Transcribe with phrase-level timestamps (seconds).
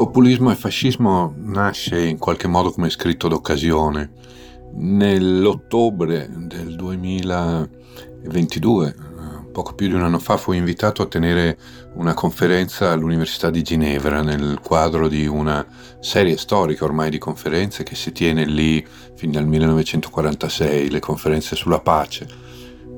[0.00, 4.10] Populismo e fascismo nasce in qualche modo come scritto d'occasione.
[4.76, 8.94] Nell'ottobre del 2022,
[9.52, 11.58] poco più di un anno fa, fui invitato a tenere
[11.96, 15.66] una conferenza all'Università di Ginevra nel quadro di una
[16.00, 18.82] serie storica ormai di conferenze che si tiene lì
[19.16, 22.26] fin dal 1946, le conferenze sulla pace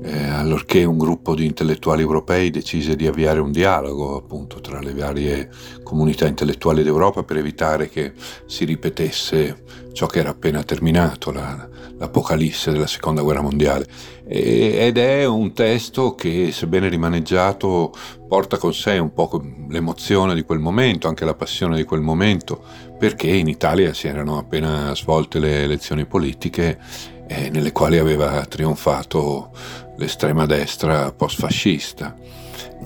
[0.03, 4.93] eh, allorché un gruppo di intellettuali europei decise di avviare un dialogo appunto tra le
[4.93, 5.49] varie
[5.81, 8.11] comunità intellettuali d'Europa per evitare che
[8.45, 9.63] si ripetesse
[9.93, 13.87] ciò che era appena terminato, la, l'apocalisse della seconda guerra mondiale.
[14.25, 17.93] E, ed è un testo che, sebbene rimaneggiato,
[18.27, 22.61] porta con sé un po' l'emozione di quel momento, anche la passione di quel momento,
[22.97, 26.79] perché in Italia si erano appena svolte le elezioni politiche
[27.27, 29.51] eh, nelle quali aveva trionfato
[29.97, 32.15] l'estrema destra post-fascista.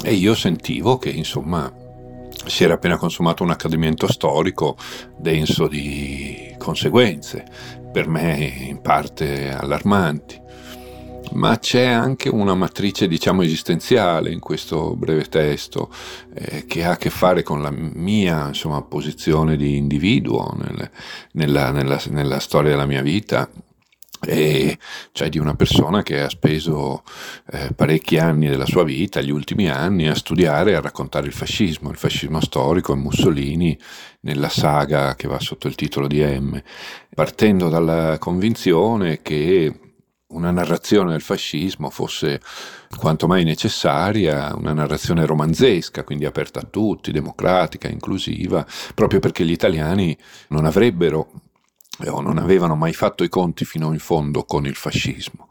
[0.04, 1.72] E io sentivo che, insomma,
[2.46, 4.78] si era appena consumato un accadimento storico
[5.18, 7.46] denso di conseguenze,
[7.92, 8.36] per me
[8.68, 10.46] in parte allarmanti.
[11.34, 15.92] Ma c'è anche una matrice, diciamo, esistenziale in questo breve testo
[16.34, 20.90] eh, che ha a che fare con la mia insomma, posizione di individuo nel,
[21.34, 23.50] nella, nella, nella storia della mia vita
[24.26, 24.78] e
[25.12, 27.04] cioè di una persona che ha speso
[27.52, 31.34] eh, parecchi anni della sua vita, gli ultimi anni, a studiare e a raccontare il
[31.34, 33.78] fascismo, il fascismo storico e Mussolini
[34.22, 36.62] nella saga che va sotto il titolo di M,
[37.14, 39.74] partendo dalla convinzione che
[40.30, 42.42] una narrazione del fascismo fosse
[42.98, 49.52] quanto mai necessaria, una narrazione romanzesca, quindi aperta a tutti, democratica, inclusiva, proprio perché gli
[49.52, 50.18] italiani
[50.50, 51.32] non avrebbero
[52.22, 55.48] non avevano mai fatto i conti fino in fondo con il fascismo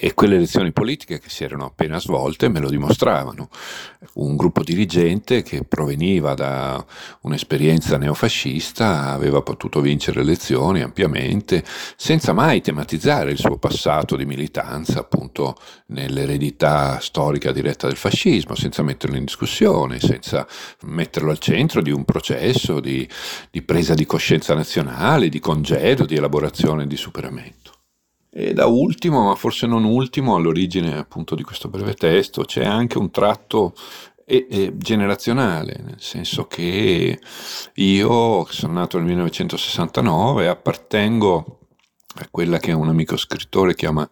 [0.00, 3.48] e quelle elezioni politiche che si erano appena svolte me lo dimostravano.
[4.14, 6.84] Un gruppo dirigente che proveniva da
[7.22, 11.64] un'esperienza neofascista aveva potuto vincere le elezioni ampiamente,
[11.96, 18.82] senza mai tematizzare il suo passato di militanza, appunto nell'eredità storica diretta del fascismo, senza
[18.82, 20.46] metterlo in discussione, senza
[20.82, 23.08] metterlo al centro di un processo di,
[23.50, 27.67] di presa di coscienza nazionale, di congedo, di elaborazione e di superamento.
[28.30, 32.98] E da ultimo, ma forse non ultimo, all'origine appunto di questo breve testo c'è anche
[32.98, 33.74] un tratto
[34.24, 37.18] e, e generazionale, nel senso che
[37.74, 41.57] io, che sono nato nel 1969, appartengo
[42.30, 44.08] quella che un amico scrittore chiama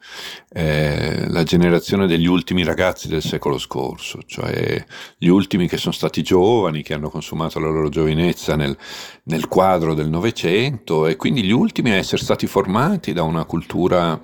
[0.53, 4.85] eh, la generazione degli ultimi ragazzi del secolo scorso, cioè
[5.17, 8.77] gli ultimi che sono stati giovani, che hanno consumato la loro giovinezza nel,
[9.25, 14.21] nel quadro del Novecento e quindi gli ultimi a essere stati formati da una cultura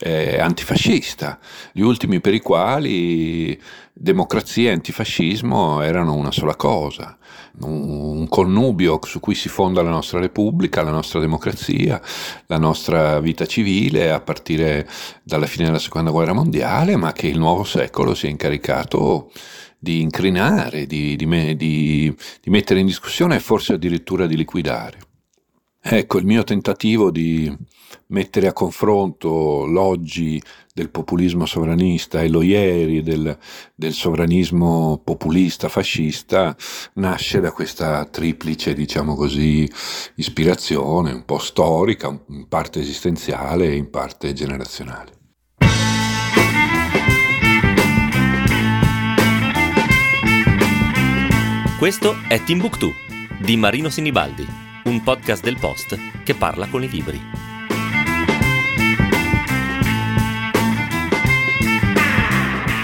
[0.00, 1.38] eh, antifascista,
[1.72, 3.60] gli ultimi per i quali
[3.92, 7.18] democrazia e antifascismo erano una sola cosa,
[7.60, 12.00] un, connubio su cui si fonda la nostra Repubblica, la nostra democrazia,
[12.46, 14.88] la nostra vita civile a partire
[15.22, 19.30] dalla fine della Seconda Guerra Mondiale, ma che il nuovo secolo si è incaricato
[19.78, 25.09] di incrinare, di, di, di, di mettere in discussione e forse addirittura di liquidare.
[25.82, 27.50] Ecco, il mio tentativo di
[28.08, 30.40] mettere a confronto l'oggi
[30.74, 33.36] del populismo sovranista e lo ieri del,
[33.74, 36.54] del sovranismo populista fascista
[36.94, 39.68] nasce da questa triplice, diciamo così,
[40.16, 45.18] ispirazione, un po' storica, in parte esistenziale e in parte generazionale.
[51.78, 52.92] Questo è Timbuktu
[53.40, 57.20] di Marino Sinibaldi un podcast del Post che parla con i libri.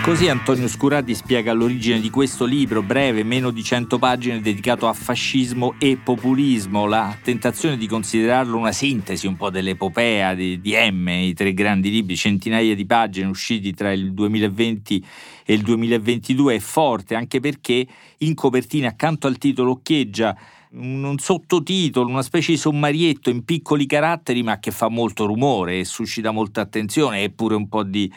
[0.04, 4.92] Così Antonio Scurati spiega l'origine di questo libro breve, meno di 100 pagine, dedicato a
[4.92, 11.08] fascismo e populismo, la tentazione di considerarlo una sintesi un po' dell'epopea di, di M,
[11.08, 15.04] i tre grandi libri, centinaia di pagine usciti tra il 2020
[15.44, 17.84] e il 2022 è forte, anche perché
[18.18, 20.36] in copertina accanto al titolo occhieggia
[20.76, 25.84] un sottotitolo, una specie di sommarietto in piccoli caratteri ma che fa molto rumore e
[25.84, 28.10] suscita molta attenzione e pure un po' di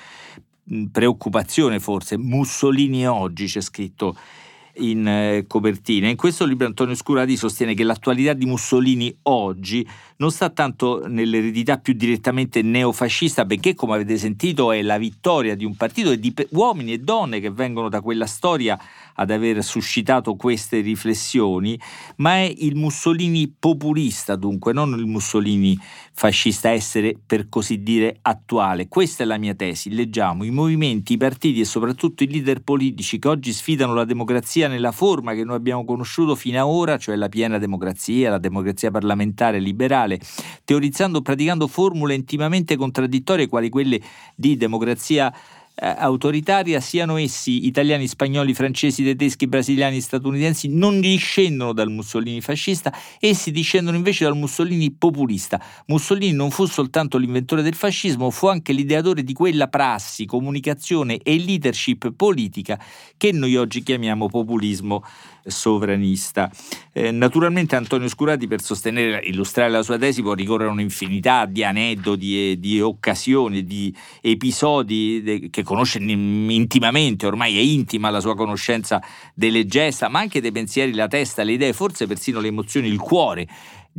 [0.91, 2.17] preoccupazione forse.
[2.17, 4.15] Mussolini oggi c'è scritto
[4.79, 6.07] in eh, copertina.
[6.07, 9.87] In questo libro Antonio Scurati sostiene che l'attualità di Mussolini oggi
[10.17, 15.65] non sta tanto nell'eredità più direttamente neofascista, benché come avete sentito è la vittoria di
[15.65, 18.77] un partito e di uomini e donne che vengono da quella storia
[19.15, 21.79] ad aver suscitato queste riflessioni,
[22.17, 25.77] ma è il Mussolini populista, dunque, non il Mussolini
[26.13, 28.87] fascista, essere per così dire attuale.
[28.87, 29.93] Questa è la mia tesi.
[29.93, 34.67] Leggiamo i movimenti, i partiti e soprattutto i leader politici che oggi sfidano la democrazia
[34.69, 38.91] nella forma che noi abbiamo conosciuto fino ad ora, cioè la piena democrazia, la democrazia
[38.91, 40.19] parlamentare liberale,
[40.63, 43.99] teorizzando, praticando formule intimamente contraddittorie quali quelle
[44.35, 45.33] di democrazia
[45.79, 53.51] autoritaria, siano essi italiani, spagnoli, francesi, tedeschi, brasiliani, statunitensi, non discendono dal Mussolini fascista, essi
[53.51, 55.61] discendono invece dal Mussolini populista.
[55.87, 61.37] Mussolini non fu soltanto l'inventore del fascismo, fu anche l'ideatore di quella prassi, comunicazione e
[61.37, 62.79] leadership politica
[63.17, 65.03] che noi oggi chiamiamo populismo
[65.49, 66.49] sovranista.
[66.91, 72.51] Eh, naturalmente Antonio Scurati per sostenere, illustrare la sua tesi può ricorrere un'infinità di aneddoti
[72.51, 79.01] e di occasioni, di episodi de- che conosce intimamente, ormai è intima la sua conoscenza
[79.33, 82.99] delle gesta, ma anche dei pensieri, la testa, le idee, forse persino le emozioni, il
[82.99, 83.47] cuore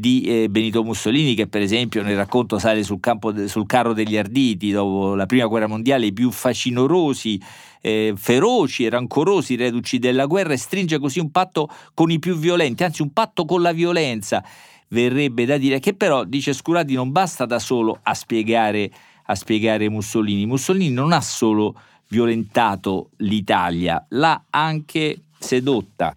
[0.00, 2.98] di eh, Benito Mussolini che per esempio nel racconto sale sul,
[3.34, 7.38] de- sul carro degli arditi dopo la prima guerra mondiale i più facinorosi
[7.82, 12.36] eh, feroci e rancorosi reduci della guerra e stringe così un patto con i più
[12.36, 14.42] violenti, anzi un patto con la violenza.
[14.88, 18.90] Verrebbe da dire che però, dice Scurati, non basta da solo a spiegare,
[19.26, 20.46] a spiegare Mussolini.
[20.46, 21.74] Mussolini non ha solo
[22.08, 26.14] violentato l'Italia, l'ha anche sedotta.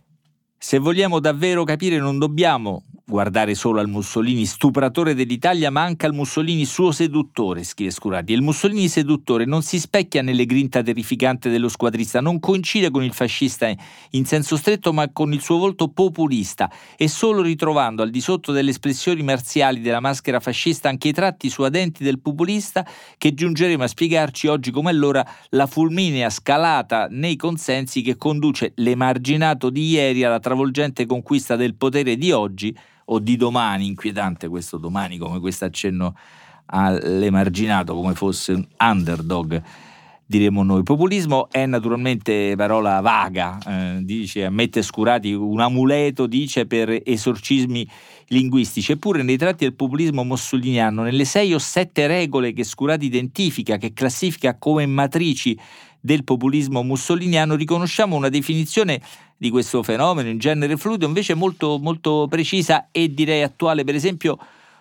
[0.58, 6.14] Se vogliamo davvero capire non dobbiamo guardare solo al Mussolini stupratore dell'Italia, ma anche al
[6.14, 8.32] Mussolini suo seduttore, scrive Scurati.
[8.32, 13.04] E il Mussolini seduttore non si specchia nelle grinta terrificante dello squadrista, non coincide con
[13.04, 13.70] il fascista
[14.12, 18.54] in senso stretto, ma con il suo volto populista e solo ritrovando al di sotto
[18.54, 22.86] delle espressioni marziali della maschera fascista anche i tratti suadenti del populista
[23.18, 29.70] che giungeremo a spiegarci oggi come allora la fulminea scalata nei consensi che conduce l'emarginato
[29.70, 35.18] di ieri alla travolgente conquista del potere di oggi o di domani, inquietante questo domani
[35.18, 36.16] come questo accenno
[36.68, 39.62] all'emarginato, come fosse un underdog,
[40.26, 40.84] diremmo noi.
[40.84, 47.88] Populismo è naturalmente parola vaga, eh, dice, ammette Scurati un amuleto, dice, per esorcismi
[48.28, 53.78] linguistici, eppure nei tratti del populismo mussoliniano, nelle sei o sette regole che Scurati identifica,
[53.78, 55.58] che classifica come matrici
[56.00, 59.02] del populismo mussoliniano, riconosciamo una definizione
[59.44, 64.38] di questo fenomeno in genere fluido, invece molto, molto precisa e direi attuale, per esempio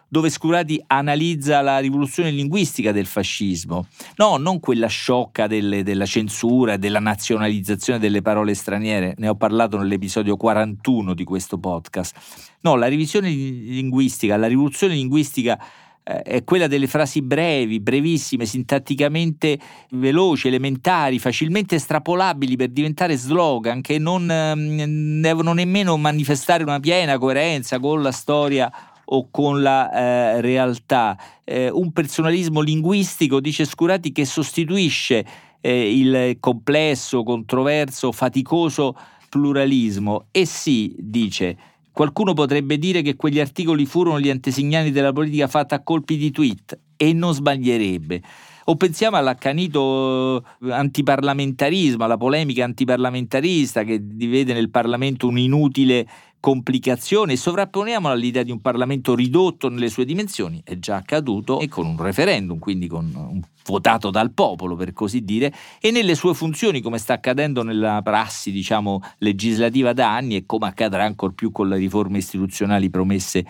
[0.07, 3.87] dove Scurati analizza la rivoluzione linguistica del fascismo.
[4.17, 9.35] No, non quella sciocca delle, della censura e della nazionalizzazione delle parole straniere, ne ho
[9.35, 12.15] parlato nell'episodio 41 di questo podcast.
[12.61, 15.59] No, la revisione linguistica, la rivoluzione linguistica
[16.03, 19.59] è quella delle frasi brevi, brevissime, sintatticamente
[19.91, 27.19] veloci, elementari, facilmente estrapolabili per diventare slogan che non ehm, devono nemmeno manifestare una piena
[27.19, 28.71] coerenza con la storia
[29.05, 31.17] o con la eh, realtà.
[31.45, 35.25] Eh, un personalismo linguistico, dice Scurati, che sostituisce
[35.61, 38.97] eh, il complesso, controverso, faticoso
[39.29, 41.57] pluralismo e sì, dice,
[41.93, 46.31] Qualcuno potrebbe dire che quegli articoli furono gli antesignani della politica fatta a colpi di
[46.31, 48.23] tweet e non sbaglierebbe.
[48.65, 56.07] O pensiamo all'accanito eh, antiparlamentarismo, alla polemica antiparlamentarista che divede nel Parlamento un'inutile
[56.43, 61.69] complicazione e sovrapponiamola all'idea di un Parlamento ridotto nelle sue dimensioni, è già accaduto e
[61.69, 66.35] con un referendum, quindi con un votato dal popolo per così dire, e nelle sue
[66.35, 71.53] funzioni come sta accadendo nella prassi diciamo legislativa da anni e come accadrà ancor più
[71.53, 73.47] con le riforme istituzionali promesse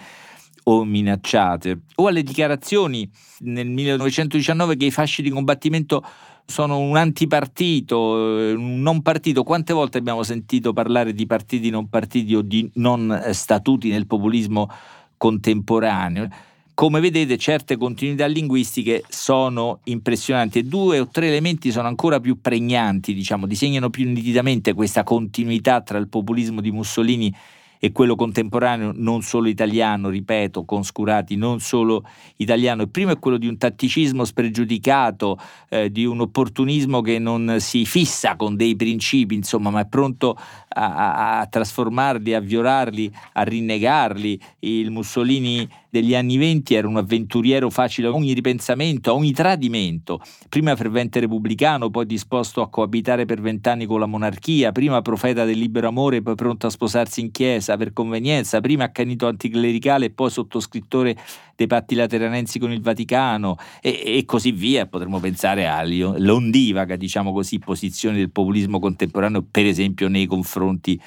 [0.64, 6.04] o minacciate, o alle dichiarazioni nel 1919 che i fasci di combattimento
[6.44, 9.42] sono un antipartito, eh, un non partito.
[9.42, 14.06] Quante volte abbiamo sentito parlare di partiti non partiti o di non eh, statuti nel
[14.06, 14.68] populismo
[15.16, 16.28] contemporaneo?
[16.74, 22.40] Come vedete, certe continuità linguistiche sono impressionanti e due o tre elementi sono ancora più
[22.40, 27.34] pregnanti, diciamo, disegnano più nitidamente questa continuità tra il populismo di Mussolini e
[27.90, 32.04] quello contemporaneo non solo italiano, ripeto, conscurati, non solo
[32.36, 32.82] italiano.
[32.82, 35.36] Il primo è quello di un tatticismo spregiudicato,
[35.68, 40.38] eh, di un opportunismo che non si fissa con dei principi, insomma, ma è pronto
[40.68, 44.40] a, a, a trasformarli, a violarli, a rinnegarli.
[44.60, 50.22] Il Mussolini degli anni venti era un avventuriero facile a ogni ripensamento, a ogni tradimento,
[50.48, 55.58] prima fervente repubblicano, poi disposto a coabitare per vent'anni con la monarchia, prima profeta del
[55.58, 60.30] libero amore, poi pronto a sposarsi in chiesa per convenienza, prima accanito anticlericale e poi
[60.30, 61.14] sottoscrittore
[61.54, 64.86] dei patti lateranensi con il Vaticano e, e così via.
[64.86, 70.98] Potremmo pensare all'ondivaga, diciamo così, posizione del populismo contemporaneo, per esempio nei confronti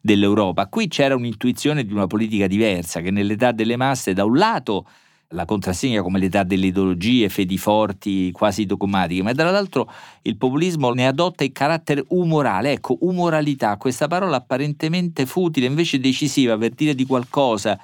[0.00, 0.66] dell'Europa.
[0.66, 4.86] Qui c'era un'intuizione di una politica diversa che nell'età delle masse da un lato
[5.32, 9.88] la contrassegna come l'età delle ideologie, fedi forti, quasi dogmatiche, ma dall'altro
[10.22, 12.72] il populismo ne adotta il carattere umorale.
[12.72, 17.78] Ecco, umoralità, questa parola apparentemente futile, invece decisiva per dire di qualcosa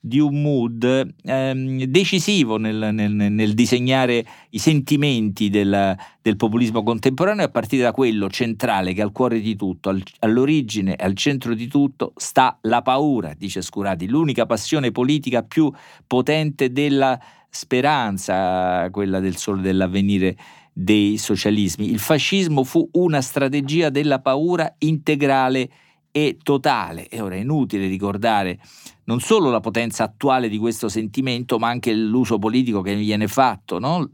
[0.00, 7.44] di un mood ehm, decisivo nel, nel, nel, disegnare i sentimenti del, del, populismo contemporaneo
[7.44, 11.14] a partire da quello centrale che è al cuore di tutto, al, all'origine e al
[11.14, 15.70] centro di tutto sta la paura, dice Scurati, l'unica passione politica più
[16.06, 17.18] potente della
[17.50, 20.36] speranza, quella del sole dell'avvenire
[20.72, 21.90] dei socialismi.
[21.90, 25.68] Il fascismo fu una strategia della paura integrale
[26.10, 27.08] e totale.
[27.08, 28.58] E ora è inutile ricordare
[29.04, 33.78] non solo la potenza attuale di questo sentimento, ma anche l'uso politico che viene fatto.
[33.78, 34.10] No?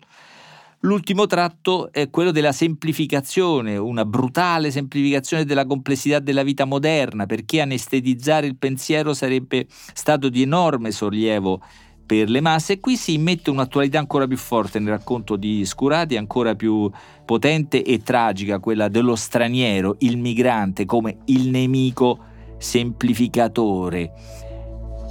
[0.81, 7.63] L'ultimo tratto è quello della semplificazione, una brutale semplificazione della complessità della vita moderna, perché
[7.63, 11.63] anestetizzare il pensiero sarebbe stato di enorme sollievo
[12.07, 16.17] per le masse e qui si immette un'attualità ancora più forte nel racconto di Scurati,
[16.17, 16.91] ancora più
[17.25, 22.19] potente e tragica, quella dello straniero, il migrante come il nemico
[22.59, 24.13] semplificatore.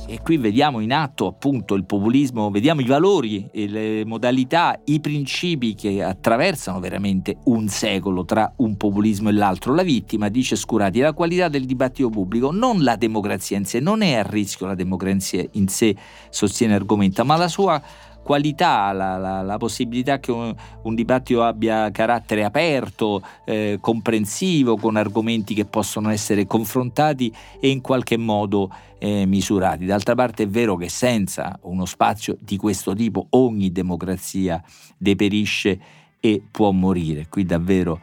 [0.05, 5.75] E qui vediamo in atto appunto il populismo, vediamo i valori, le modalità, i principi
[5.75, 9.73] che attraversano veramente un secolo tra un populismo e l'altro.
[9.73, 14.01] La vittima, dice Scurati, la qualità del dibattito pubblico, non la democrazia in sé, non
[14.01, 15.95] è a rischio la democrazia in sé,
[16.29, 17.81] sostiene argomenta, ma la sua
[18.23, 24.95] qualità, la, la, la possibilità che un, un, dibattito abbia carattere aperto, eh, comprensivo, con
[24.95, 29.85] argomenti che possono essere confrontati e in qualche modo eh, misurati.
[29.85, 34.63] D'altra parte è vero che senza uno spazio di questo tipo ogni democrazia
[34.97, 35.79] deperisce
[36.19, 37.27] e può morire.
[37.29, 37.99] Qui davvero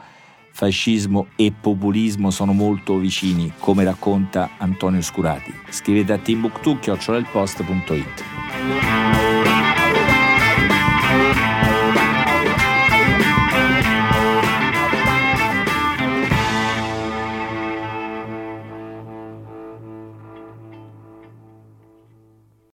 [0.52, 5.54] fascismo e populismo sono molto vicini, come racconta Antonio Scurati.
[5.70, 6.88] Scrivete a timbuktu.it